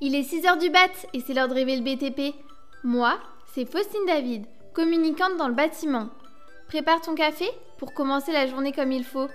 [0.00, 0.78] Il est 6h du bat
[1.12, 2.32] et c'est l'heure de rêver le BTP.
[2.84, 3.18] Moi,
[3.52, 6.08] c'est Faustine David, communicante dans le bâtiment.
[6.68, 7.46] Prépare ton café
[7.78, 9.26] pour commencer la journée comme il faut.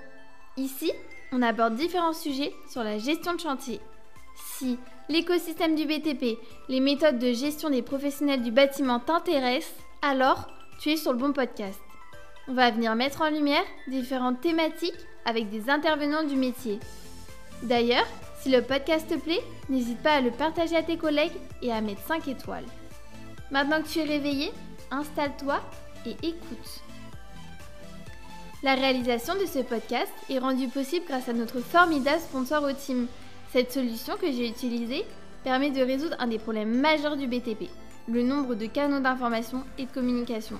[0.56, 0.94] Ici,
[1.34, 3.82] on aborde différents sujets sur la gestion de chantier.
[4.58, 4.78] Si
[5.10, 6.40] l'écosystème du BTP,
[6.70, 10.48] les méthodes de gestion des professionnels du bâtiment t'intéressent, alors
[10.80, 11.80] tu es sur le bon podcast.
[12.48, 14.94] On va venir mettre en lumière différentes thématiques
[15.26, 16.80] avec des intervenants du métier.
[17.64, 18.06] D'ailleurs,
[18.42, 21.32] si le podcast te plaît, n'hésite pas à le partager à tes collègues
[21.62, 22.66] et à mettre 5 étoiles.
[23.52, 24.52] Maintenant que tu es réveillé,
[24.92, 25.62] installe-toi
[26.06, 26.82] et écoute.
[28.64, 33.08] La réalisation de ce podcast est rendue possible grâce à notre formidable sponsor team.
[33.52, 35.06] Cette solution que j'ai utilisée
[35.44, 37.70] permet de résoudre un des problèmes majeurs du BTP,
[38.10, 40.60] le nombre de canaux d'information et de communication.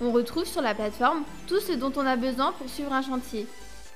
[0.00, 3.46] On retrouve sur la plateforme tout ce dont on a besoin pour suivre un chantier.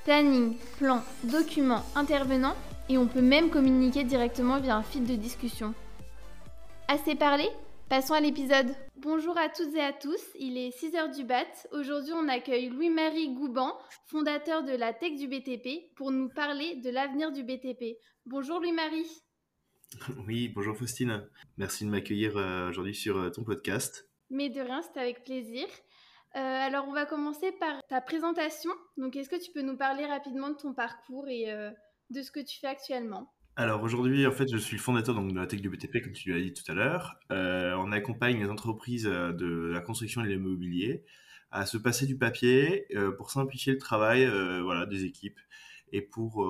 [0.05, 2.55] Planning, plan, documents, intervenants
[2.87, 5.73] et on peut même communiquer directement via un fil de discussion.
[6.87, 7.47] Assez parlé?
[7.89, 8.67] Passons à l'épisode.
[8.97, 11.45] Bonjour à toutes et à tous, il est 6h du BAT.
[11.71, 16.89] Aujourd'hui, on accueille Louis-Marie Gouban, fondateur de la Tech du BTP, pour nous parler de
[16.89, 17.97] l'avenir du BTP.
[18.25, 19.09] Bonjour Louis-Marie.
[20.27, 21.27] Oui, bonjour Faustine.
[21.57, 24.07] Merci de m'accueillir euh, aujourd'hui sur euh, ton podcast.
[24.29, 25.65] Mais de rien, c'est avec plaisir.
[26.35, 28.71] Euh, alors, on va commencer par ta présentation.
[28.97, 31.47] Donc, est-ce que tu peux nous parler rapidement de ton parcours et
[32.09, 33.31] de ce que tu fais actuellement?
[33.59, 36.31] Alors aujourd'hui, en fait, je suis fondateur donc, de la tech du BTP, comme tu
[36.31, 37.19] l'as dit tout à l'heure.
[37.29, 41.03] Euh, on accompagne les entreprises euh, de la construction et de l'immobilier
[41.51, 44.25] à se passer du papier euh, pour simplifier le travail
[44.63, 45.37] voilà, des équipes
[45.91, 46.45] et pour,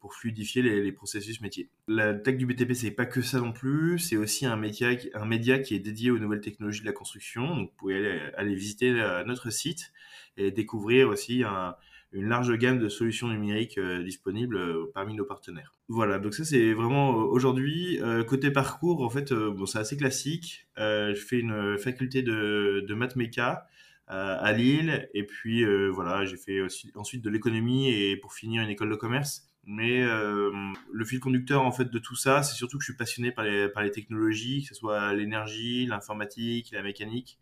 [0.00, 1.70] pour fluidifier les, processus métiers.
[1.86, 5.24] La tech du BTP, c'est pas que ça non plus, c'est aussi un média, un
[5.24, 7.46] média qui est dédié aux nouvelles technologies de la construction.
[7.56, 8.92] Donc vous pouvez aller, aller visiter
[9.26, 9.92] notre site
[10.36, 11.74] et découvrir aussi un,
[12.12, 15.74] une large gamme de solutions numériques euh, disponibles euh, parmi nos partenaires.
[15.88, 18.00] Voilà, donc ça c'est vraiment euh, aujourd'hui.
[18.26, 20.66] côté parcours, en fait, bon, c'est assez classique.
[20.76, 23.66] je fais une faculté de, de maths méca
[24.08, 28.70] à Lille, et puis voilà, j'ai fait aussi, ensuite de l'économie et pour finir une
[28.70, 29.44] école de commerce.
[29.64, 33.32] Mais le fil conducteur en fait de tout ça, c'est surtout que je suis passionné
[33.32, 37.38] par les, par les technologies, que ce soit l'énergie, l'informatique, la mécanique.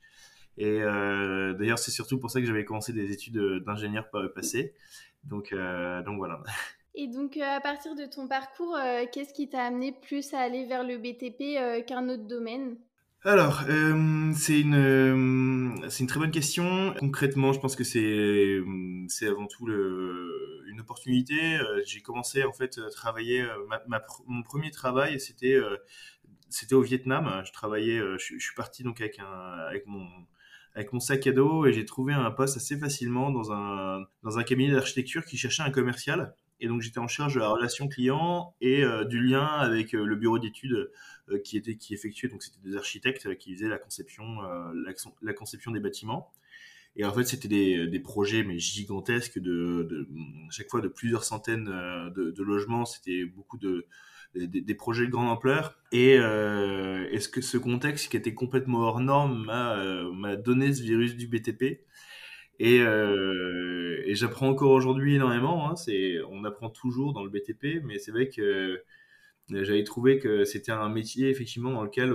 [0.58, 4.74] Et euh, d'ailleurs, c'est surtout pour ça que j'avais commencé des études d'ingénieur passé.
[5.24, 6.42] Donc, euh, donc voilà.
[6.94, 8.76] Et donc, euh, à partir de ton parcours,
[9.12, 12.78] qu'est-ce qui t'a amené plus à aller vers le BTP qu'un autre domaine?
[13.26, 13.62] Alors,
[14.34, 16.94] c'est une, c'est une très bonne question.
[16.98, 21.58] Concrètement, je pense que c'est, avant tout une opportunité.
[21.84, 23.44] j'ai commencé en fait à travailler.
[24.26, 25.58] Mon premier travail, c'était,
[26.72, 27.42] au Vietnam.
[27.44, 28.00] Je travaillais.
[28.18, 32.56] Je, suis parti donc avec avec mon, sac à dos et j'ai trouvé un poste
[32.56, 36.34] assez facilement dans un cabinet d'architecture qui cherchait un commercial.
[36.60, 40.04] Et donc j'étais en charge de la relation client et euh, du lien avec euh,
[40.04, 40.90] le bureau d'études
[41.28, 44.38] euh, qui était qui effectuait donc c'était des architectes qui faisaient la conception
[45.22, 46.32] la, conception des bâtiments.
[46.98, 50.08] Et en fait c'était des, des, projets mais gigantesques de, de,
[50.50, 52.86] chaque fois de plusieurs centaines de, logements.
[52.86, 53.86] C'était beaucoup de
[54.34, 55.78] des, projets de grande ampleur.
[55.92, 61.26] Et est-ce que ce contexte qui était complètement hors norme m'a donné ce virus du
[61.26, 61.82] BTP
[62.58, 65.68] et, euh, et j'apprends encore aujourd'hui énormément.
[65.68, 68.82] Hein, c'est, on apprend toujours dans le BTP, mais c'est vrai que
[69.50, 72.12] j'avais trouvé que c'était un métier effectivement dans lequel,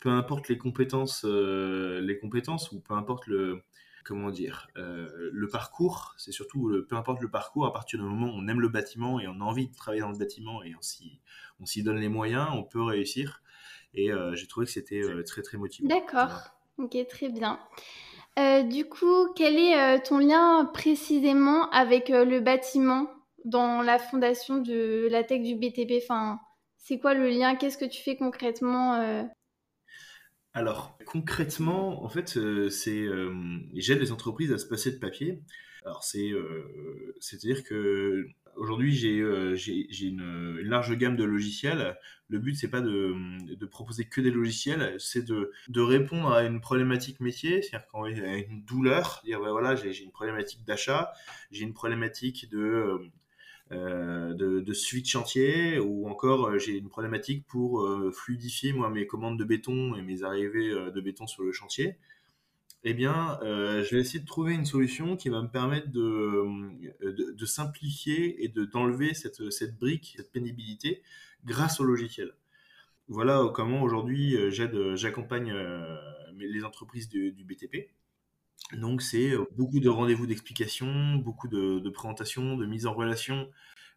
[0.00, 3.62] peu importe les compétences, les compétences ou peu importe le,
[4.04, 8.34] comment dire, le parcours, c'est surtout peu importe le parcours, à partir du moment où
[8.34, 10.82] on aime le bâtiment et on a envie de travailler dans le bâtiment et on
[10.82, 11.20] s'y,
[11.58, 13.42] on s'y donne les moyens, on peut réussir.
[13.94, 15.88] Et euh, j'ai trouvé que c'était euh, très très motivant.
[15.88, 17.58] D'accord, ok, très bien.
[18.38, 23.08] Euh, du coup, quel est ton lien précisément avec le bâtiment
[23.44, 26.40] dans la fondation de la tech du BTP enfin,
[26.78, 27.54] C'est quoi le lien?
[27.54, 29.26] Qu'est-ce que tu fais concrètement
[30.52, 32.38] Alors, concrètement, en fait,
[32.70, 33.06] c'est
[33.74, 35.40] j'aide les entreprises à se passer de papier.
[35.84, 36.32] Alors, c'est,
[37.20, 38.26] c'est-à-dire que
[38.56, 41.96] aujourd'hui, j'ai euh, une, large gamme de logiciels.
[42.28, 47.20] Le but, c'est pas de, proposer que des logiciels, c'est de, répondre à une problématique
[47.20, 51.12] métier, c'est-à-dire quand a une douleur, dire ben voilà, j'ai une problématique d'achat,
[51.50, 52.98] j'ai une problématique de,
[53.72, 58.90] euh, de, de, suivi de chantier, ou encore euh, j'ai une problématique pour fluidifier moi
[58.90, 61.96] mes commandes de béton et mes arrivées de béton sur le chantier
[62.86, 66.02] eh bien, euh, je vais essayer de trouver une solution qui va me permettre de,
[67.02, 71.02] euh, de, simplifier et de d'enlever cette, cette brique, cette pénibilité
[71.46, 72.34] grâce au logiciel.
[73.08, 75.54] Voilà comment aujourd'hui euh, j'aide, j'accompagne
[76.36, 77.88] les entreprises du, BTP.
[78.74, 83.48] Donc c'est beaucoup de rendez-vous d'explication, beaucoup de, de présentations, de mise en relation,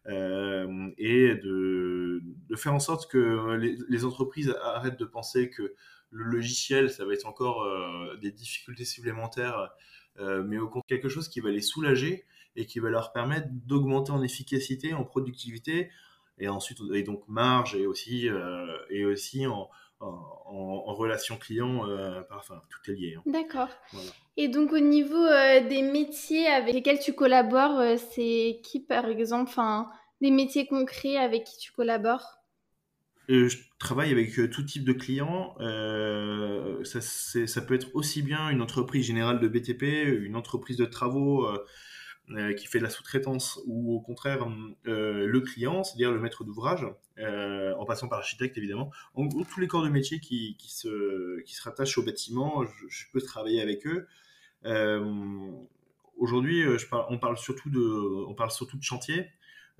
[0.06, 3.54] et de, de, faire en sorte que
[3.88, 5.74] les, entreprises arrêtent de penser que
[6.10, 9.70] le logiciel, ça va être encore euh, des difficultés supplémentaires,
[10.18, 12.24] euh, mais au contraire quelque chose qui va les soulager
[12.56, 15.90] et qui va leur permettre d'augmenter en efficacité, en productivité,
[16.38, 18.28] et ensuite et donc marge et aussi
[18.90, 19.68] et aussi en,
[20.00, 23.14] en, relation client, euh, enfin, tout est lié.
[23.16, 23.22] Hein.
[23.26, 23.68] D'accord.
[24.36, 29.06] Et donc au niveau euh, des métiers avec lesquels tu collabores, euh, c'est qui par
[29.06, 29.90] exemple, enfin,
[30.20, 32.37] des métiers concrets avec qui tu collabores?
[33.28, 35.54] Je travaille avec tout type de clients.
[36.84, 41.46] Ça, ça, peut être aussi bien une entreprise générale de BTP, une entreprise de travaux
[42.32, 44.46] euh, qui fait de la sous-traitance ou au contraire
[44.86, 46.86] euh, le client, c'est-à-dire le maître d'ouvrage,
[47.16, 48.90] euh, en passant par l'architecte évidemment.
[49.14, 53.62] En gros, tous les corps de métier qui, se, rattachent au bâtiment, je, peux travailler
[53.62, 54.06] avec eux.
[56.18, 59.30] Aujourd'hui, on on parle surtout de chantier,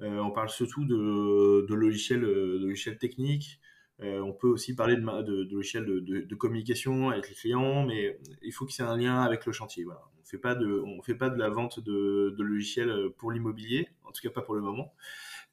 [0.01, 3.61] on parle surtout de, logiciels, de logiciels techniques.
[4.01, 8.53] on peut aussi parler de, de, de logiciels de, communication avec les clients, mais il
[8.53, 9.85] faut qu'il y ait un lien avec le chantier.
[9.85, 14.31] Voilà fait on fait pas de la vente de, logiciels pour l'immobilier, en tout cas
[14.31, 14.95] pas pour le moment.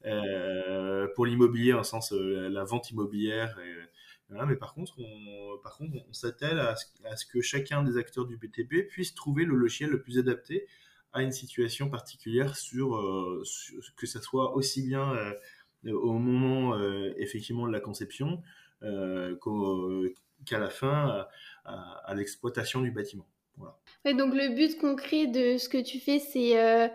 [0.04, 3.58] Euh, pour l'immobilier, en sens euh, la vente immobilière.
[4.30, 8.36] mais par contre, on, par contre, on s'attelle à, ce que chacun des acteurs du
[8.36, 10.66] BTP puisse trouver le logiciel le plus adapté
[11.16, 13.42] à une situation particulière sur, euh,
[13.96, 15.12] que ça soit aussi bien
[15.84, 16.78] au moment
[17.16, 18.42] effectivement de la conception
[18.80, 21.26] qu'à la fin
[21.64, 23.26] à l'exploitation du bâtiment
[24.14, 26.88] donc le but concret de ce que tu fais, c'est euh,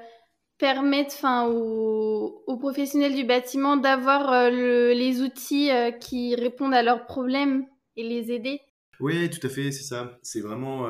[0.57, 4.49] permettre enfin, aux, professionnels du bâtiment d'avoir euh,
[4.93, 7.65] les outils euh, qui répondent à leurs problèmes
[7.97, 8.61] et les aider?
[8.99, 10.19] Oui, tout à fait, c'est ça.
[10.21, 10.87] C'est vraiment,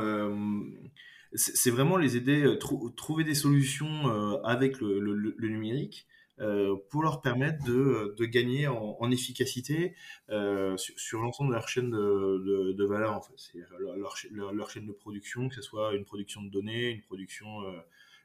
[1.33, 2.57] c'est vraiment les aider,
[2.95, 6.07] trouver des solutions avec le numérique
[6.41, 9.93] euh, pour leur permettre de, gagner en, efficacité
[10.29, 13.35] euh, sur, l'ensemble de leur chaîne de, valeur en fait.
[13.79, 14.15] Leur,
[14.51, 17.79] leur, chaîne de production, que ce soit une production de données, une production euh,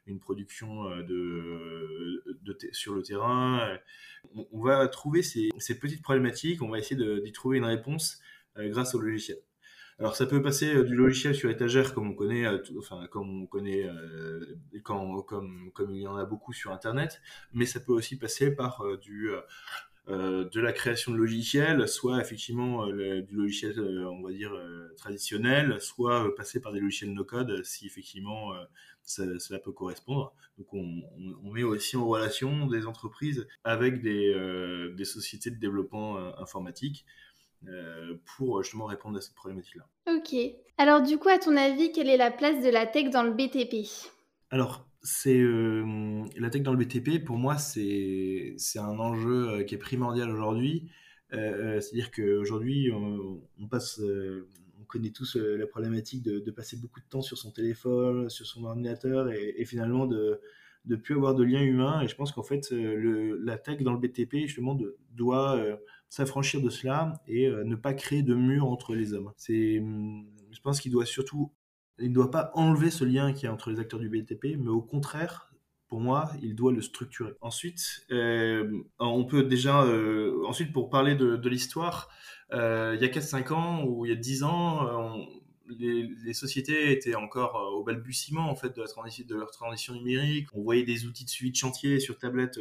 [0.07, 2.23] une production euh,
[2.71, 3.77] sur le terrain.
[4.33, 5.49] On, va trouver ces,
[5.79, 8.19] petites problématiques, on va essayer d'y trouver une réponse
[8.55, 9.37] grâce au logiciel.
[9.99, 13.41] Alors ça peut passer euh, du logiciel sur étagère comme on connaît, euh, enfin comme
[13.41, 14.45] on connaît, euh,
[14.83, 15.25] comme
[15.89, 17.19] il y en a beaucoup sur Internet,
[17.51, 18.83] mais ça peut aussi passer par
[20.07, 24.53] de la création de logiciels, soit effectivement du logiciel, on va dire,
[24.97, 28.53] traditionnel, soit passer par des logiciels no-code si effectivement
[29.03, 30.33] cela peut correspondre.
[30.57, 37.05] Donc on, met aussi en relation des entreprises avec des, sociétés de développement informatique
[38.37, 39.87] pour justement répondre à cette problématique-là.
[40.07, 40.35] Ok.
[40.77, 43.31] Alors du coup, à ton avis, quelle est la place de la tech dans le
[43.31, 43.87] BTP
[44.51, 49.75] Alors, c'est euh, la tech dans le BTP, pour moi, c'est un enjeu euh, qui
[49.75, 50.89] est primordial aujourd'hui.
[51.29, 53.99] C'est-à-dire qu'aujourd'hui, on, on, passe,
[54.79, 58.45] on connaît tous la problématique de, de, passer beaucoup de temps sur son téléphone, sur
[58.45, 60.39] son ordinateur et, et finalement de
[60.87, 62.01] ne plus avoir de lien humain.
[62.01, 65.59] Et je pense qu'en fait, le, la tech dans le BTP, justement, de, doit
[66.09, 69.31] s'affranchir de cela et euh, ne pas créer de mur entre les hommes.
[69.49, 71.51] Hum, je pense qu'il doit surtout,
[71.99, 74.57] il ne doit pas enlever ce lien qui y a entre les acteurs du BTP,
[74.57, 75.51] mais au contraire,
[75.87, 77.33] pour moi, il doit le structurer.
[77.41, 82.09] Ensuite, euh, on peut déjà, euh, ensuite pour parler de, de l'histoire,
[82.53, 85.15] euh, il y a 4-5 ans ou il y a 10 ans,
[85.69, 90.47] les, sociétés étaient encore au balbutiement en fait de, la transition, leur transition numérique.
[90.53, 92.59] On voyait des outils de suivi de chantier sur tablette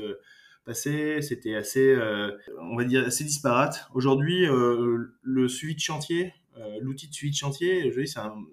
[0.67, 3.89] passé, c'était assez, euh, on va dire, assez disparate.
[3.95, 7.95] Aujourd'hui, euh, le suivi de chantier, euh, l'outil de suivi de chantier,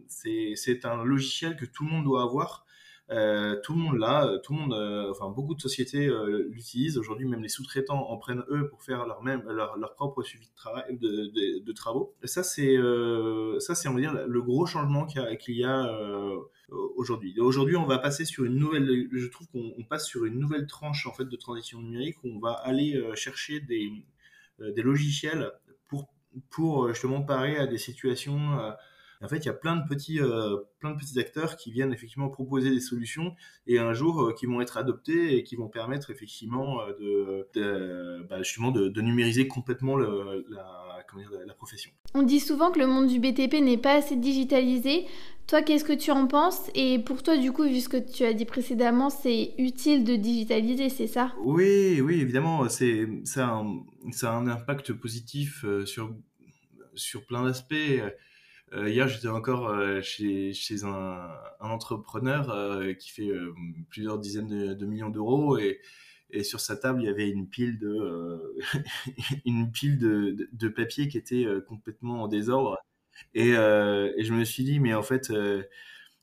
[0.08, 2.66] c'est un, un, logiciel que tout le monde doit avoir.
[3.14, 6.98] Euh, tout le monde l'a, tout le monde, euh, enfin beaucoup de sociétés euh, l'utilisent
[6.98, 7.28] aujourd'hui.
[7.28, 10.56] Même les sous-traitants en prennent eux pour faire leur même leur, leur propre suivi de
[10.56, 12.16] travail de, travaux.
[12.24, 12.76] Et ça c'est
[13.60, 15.88] ça c'est on va dire le gros changement qu'il y a,
[16.96, 17.40] aujourd'hui.
[17.40, 19.08] Aujourd'hui, on va passer sur une nouvelle.
[19.12, 22.40] Je trouve qu'on passe sur une nouvelle tranche en fait de transition numérique où on
[22.40, 23.90] va aller euh, chercher des,
[24.62, 25.52] euh, des logiciels
[25.88, 26.10] pour
[26.50, 28.74] pour euh, justement parer à des situations.
[29.24, 30.20] En fait, il y a plein de petits,
[30.80, 33.36] plein de petits acteurs qui viennent effectivement proposer des solutions
[33.68, 38.42] et un jour qui vont être adoptés et qui vont permettre effectivement de, de bah,
[38.44, 41.92] justement de, de, numériser complètement le, la, comment dire, la profession.
[42.14, 45.06] On dit souvent que le monde du BTP n'est pas assez digitalisé.
[45.48, 46.70] Toi, qu'est-ce que tu en penses?
[46.74, 50.16] Et pour toi, du coup, vu ce que tu as dit précédemment, c'est utile de
[50.16, 51.34] digitaliser, c'est ça?
[51.44, 56.16] Oui, oui, évidemment, c'est ça, a un, ça a un impact positif euh, sur
[56.96, 58.02] sur plein d'aspects.
[58.74, 63.30] Euh, hier, j'étais encore euh, chez, chez un, un entrepreneur euh, qui fait
[63.90, 65.80] plusieurs dizaines de, de millions d'euros et,
[66.32, 68.58] et sur sa table, il y avait une pile de, euh,
[69.46, 72.78] une pile de, de, de papier qui était euh, complètement en désordre.
[73.36, 75.64] Et, euh, et je me suis dit, mais en fait, on,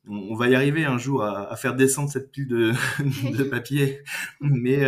[0.09, 2.73] on va y arriver un jour à, à faire descendre cette pile de,
[3.38, 4.02] de papier.
[4.40, 4.80] Mais,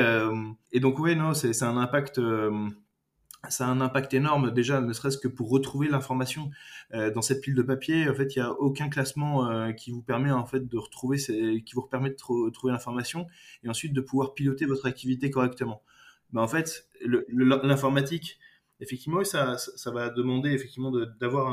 [0.73, 2.21] et donc, ouais, non, c'est un impact.
[3.49, 6.51] Ça a un impact énorme déjà, ne serait-ce que pour retrouver l'information
[6.95, 8.09] euh, dans cette pile de papier.
[8.09, 11.19] En fait, il n'y a aucun classement euh, qui vous permet en fait de retrouver,
[11.19, 13.27] qui vous permet de tro- trouver l'information
[13.65, 15.83] et ensuite de pouvoir piloter votre activité correctement.
[16.33, 18.39] Ben, en fait, l'informatique,
[18.81, 19.57] effectivement, ça,
[19.87, 21.49] va demander effectivement d'avoir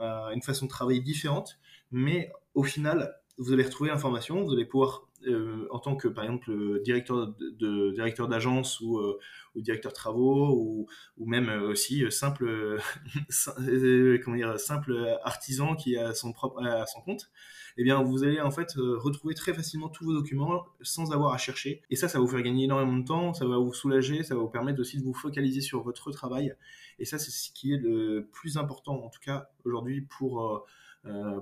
[0.00, 1.58] un- un- une façon de travailler différente,
[1.92, 6.24] mais au final, vous allez retrouver l'information, vous allez pouvoir euh, en tant que par
[6.24, 9.18] exemple euh, directeur de, directeur d'agence ou, euh,
[9.54, 12.78] ou directeur de travaux ou, même aussi simple
[13.28, 13.54] sim-
[14.24, 17.30] comment dire simple artisan qui a son propre son compte
[17.76, 21.38] eh bien vous allez en fait retrouver très facilement tous vos documents sans avoir à
[21.38, 21.82] chercher.
[21.90, 24.34] Et ça ça va vous faire gagner énormément de temps ça va vous soulager ça
[24.34, 26.54] va vous permettre aussi de vous focaliser sur votre travail.
[26.98, 30.66] Et ça c'est ce qui est le plus important en tout cas aujourd'hui pour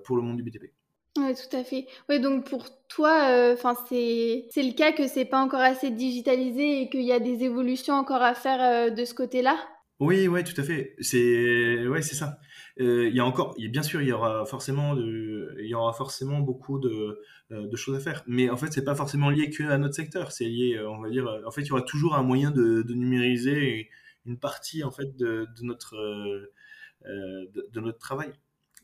[0.05, 0.73] pour le monde du BTP
[1.17, 1.87] Ouais, tout à fait.
[2.09, 5.91] Ouais, donc pour toi, euh, enfin c'est c'est le cas que c'est pas encore assez
[5.91, 9.59] digitalisé et qu'il y a des évolutions encore à faire euh, de ce côté-là?
[10.01, 10.97] Oui, ouais, tout à fait.
[11.01, 12.39] C'est ouais, c'est ça.
[12.81, 15.67] Euh, il y a encore, y a- bien sûr, il y aura forcément de, il
[15.69, 18.25] y aura forcément beaucoup de, de choses à faire.
[18.27, 20.33] Mais en fait, c'est pas forcément lié que à notre secteur.
[20.33, 22.95] C'est lié, on va dire, en fait, il y aura toujours un moyen de, de
[22.95, 23.91] numériser
[24.27, 25.97] une partie en fait de, de notre
[27.05, 28.33] de notre travail.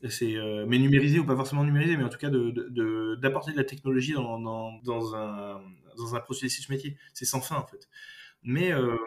[0.09, 3.15] C'est euh, mais numériser ou pas forcément numériser, mais en tout cas de de- de-
[3.21, 5.61] d'apporter de, la technologie dans, dans, dans un
[5.97, 6.97] dans un processus métier.
[7.13, 7.89] C'est sans fin en fait.
[8.43, 8.97] Mais euh,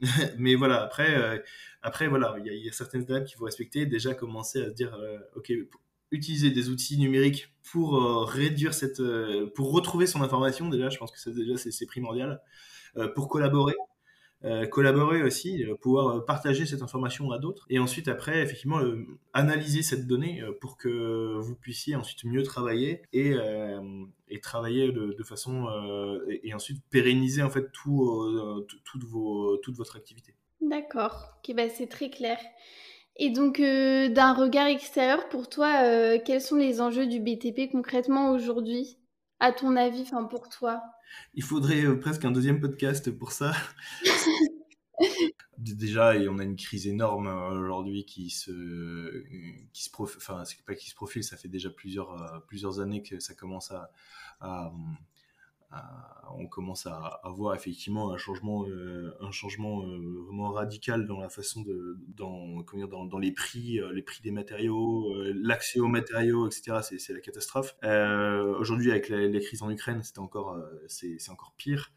[0.38, 1.38] mais voilà, après, euh,
[1.82, 3.86] après voilà, il y, a- certaines étapes qu'il faut respecter.
[3.86, 4.98] Déjà, commencer à se dire,
[5.36, 5.52] ok,
[6.12, 9.02] utiliser des outils numériques pour réduire cette,
[9.54, 10.68] pour retrouver son information.
[10.68, 12.40] Déjà, je pense que ça déjà c'est primordial.
[13.14, 13.74] Pour collaborer,
[14.44, 17.66] euh, collaborer aussi, euh, pouvoir euh, partager cette information à d'autres.
[17.70, 18.80] Et ensuite, après, effectivement,
[19.32, 23.34] analyser cette donnée pour que vous puissiez ensuite mieux travailler et,
[24.42, 25.66] travailler de, façon
[26.28, 30.34] et, ensuite pérenniser en fait tout, tout- toute, vos, toute votre activité.
[30.60, 31.38] D'accord.
[31.38, 32.38] Ok, bah c'est très clair.
[33.16, 38.98] Et donc, d'un regard extérieur, pour toi, quels sont les enjeux du BTP concrètement aujourd'hui,
[39.40, 40.82] à ton avis, enfin pour toi?
[41.34, 43.52] Il faudrait euh, presque un deuxième podcast pour ça.
[45.58, 49.24] Déjà, on a une crise énorme euh, aujourd'hui qui se,
[49.72, 53.02] qui se profile, enfin, pas qui se profile, ça fait déjà plusieurs, euh, plusieurs années
[53.02, 53.90] que ça commence à-
[56.38, 61.20] on commence à, à voir effectivement un changement, euh, un changement euh, vraiment radical dans
[61.20, 65.12] la façon de, dans, comment dire, dans, dans les prix, euh, les prix des matériaux,
[65.34, 66.78] l'accès aux matériaux, etc.
[66.98, 67.76] C'est, la catastrophe.
[68.58, 70.58] Aujourd'hui, avec la, la crise en Ukraine, c'est encore,
[70.88, 71.92] c'est, encore pire.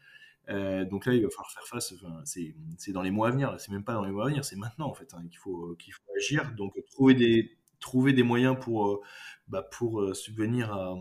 [0.48, 1.94] Donc là, il va falloir faire face.
[2.24, 3.54] C'est, dans les mois à venir.
[3.58, 4.44] C'est même pas dans les mois à venir.
[4.44, 6.52] C'est maintenant en fait hein, qu'il faut qu'il faut agir.
[6.56, 9.00] Donc trouver des trouver des moyens pour
[9.48, 10.94] bah, pour subvenir à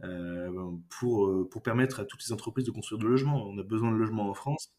[0.00, 3.46] pour euh, pour permettre à toutes les entreprises de construire de logements.
[3.46, 4.72] On a besoin de logements en France.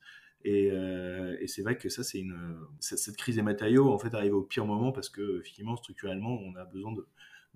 [0.45, 4.13] Et, euh, et c'est vrai que ça, c'est une cette, crise des matériaux en fait
[4.13, 7.05] arrive au pire moment parce que effectivement structurellement, on a besoin de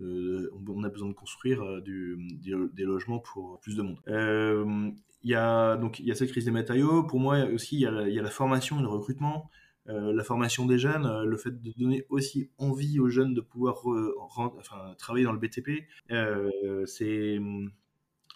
[0.01, 3.99] on a besoin de construire euh, du, des, logements pour plus de monde.
[4.07, 4.91] Euh,
[5.23, 7.03] il y a donc il y a cette crise des matériaux.
[7.03, 9.49] Pour moi aussi, il y y a la formation et le recrutement.
[9.89, 13.41] Euh, la formation des jeunes, euh, le fait de donner aussi envie aux jeunes de
[13.41, 13.81] pouvoir
[14.17, 17.69] enfin, travailler dans le BTP, euh, c'est hum,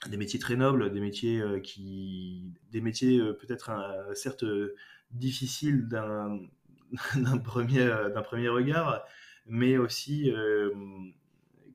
[0.09, 4.75] des métiers très nobles, des métiers euh, qui, des métiers euh, peut-être euh, certes euh,
[5.11, 6.39] difficiles d'un
[7.43, 8.09] premier euh,
[8.51, 9.03] regard,
[9.45, 10.71] mais aussi euh,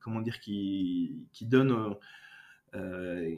[0.00, 1.97] comment dire qui qui donnent
[2.75, 3.35] euh,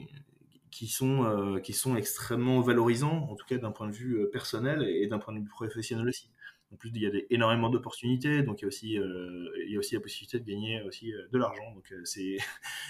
[0.75, 4.29] qui sont, euh, qui sont extrêmement valorisants, en tout cas d'un point de vue euh,
[4.29, 6.29] personnel et d'un point de vue professionnel aussi.
[6.73, 9.77] En plus, il y a énormément d'opportunités, donc il y, a aussi, euh, il y
[9.77, 12.37] a aussi la possibilité de gagner aussi de l'argent, donc c'est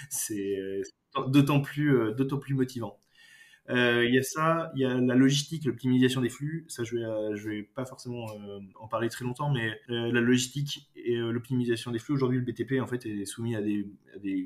[1.28, 3.00] d'autant plus, d'autant plus motivant.
[3.70, 6.66] Euh, il y a ça, il y a la logistique, l'optimisation des flux.
[6.68, 10.12] Ça, je vais, euh, je vais pas forcément euh, en parler très longtemps, mais euh,
[10.12, 12.14] la logistique et euh, l'optimisation des flux.
[12.14, 13.88] Aujourd'hui, le BTP en fait est soumis à des,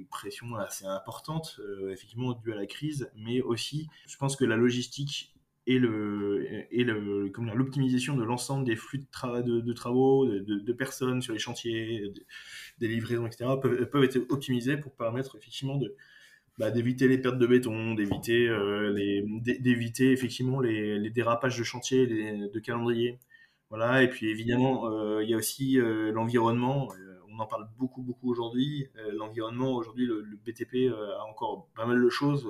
[0.10, 4.56] pressions assez importantes, euh, effectivement dues à la crise, mais aussi, je pense que la
[4.56, 5.34] logistique
[5.68, 10.74] et le et le l'optimisation de l'ensemble des flux de, tra- de, de travaux, de,
[10.74, 12.26] personnes sur les chantiers, de-
[12.80, 13.60] des livraisons, etc.
[13.62, 15.96] peuvent, peuvent être optimisés pour permettre effectivement de
[16.60, 21.58] bah, d'éviter les pertes de béton, d'éviter euh, les, d'é- d'éviter effectivement les, les dérapages
[21.58, 23.18] de chantier, les- de calendrier.
[23.70, 24.04] Voilà.
[24.04, 26.90] Et puis évidemment, euh, il y a aussi euh, l'environnement.
[27.30, 28.90] On en parle beaucoup, beaucoup aujourd'hui.
[29.14, 32.46] L'environnement, aujourd'hui, le, BTP a encore pas mal de choses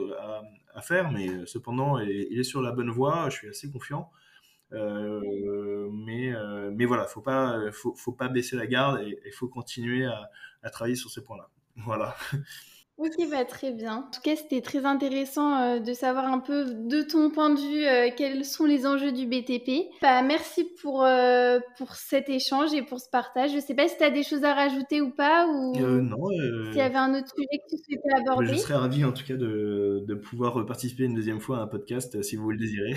[0.74, 3.30] à, faire, mais cependant, il est sur la bonne voie.
[3.30, 4.10] Je suis assez confiant.
[4.72, 6.34] mais,
[6.74, 10.32] mais voilà, faut pas, faut, faut, pas baisser la garde et il faut continuer à,
[10.64, 11.50] à travailler sur ces points-là.
[11.86, 12.16] Voilà.
[13.00, 13.96] Ok, bah, très bien.
[13.96, 17.58] En tout cas, c'était très intéressant euh, de savoir un peu de ton point de
[17.58, 19.90] vue euh, quels sont les enjeux du BTP.
[20.02, 23.52] Bah, merci pour, euh, pour cet échange et pour ce partage.
[23.52, 26.28] Je ne sais pas si tu as des choses à rajouter ou pas, ou non.
[26.28, 28.56] s'il y avait un autre sujet que tu souhaitais aborder.
[28.56, 31.68] Je serais ravi en tout cas de, de pouvoir participer une deuxième fois à un
[31.68, 32.96] podcast si vous le désirez.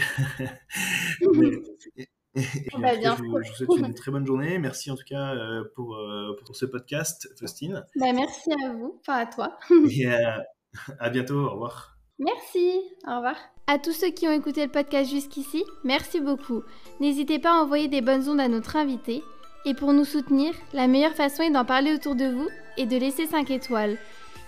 [2.79, 4.59] Bah, je, vous, souhaite une très bonne journée.
[4.59, 7.85] Merci en tout cas euh, pour, euh, pour ce podcast, Faustine.
[7.97, 9.59] Bah, merci à vous, enfin à toi.
[9.91, 11.99] Et à bientôt, au revoir.
[12.19, 13.37] Merci, au revoir.
[13.67, 16.62] À tous ceux qui ont écouté le podcast jusqu'ici, merci beaucoup.
[17.01, 19.23] N'hésitez pas à envoyer des bonnes ondes à notre invité.
[19.65, 22.97] Et pour nous soutenir, la meilleure façon est d'en parler autour de vous et de
[22.97, 23.99] laisser 5 étoiles.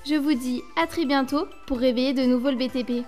[0.06, 3.06] Je vous dis à très bientôt pour réveiller de nouveau le BTP.